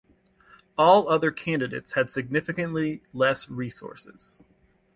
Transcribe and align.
All 0.79 1.07
other 1.09 1.29
candidates 1.29 1.93
had 1.93 2.09
significantly 2.09 3.03
less 3.13 3.47
resources. 3.49 4.39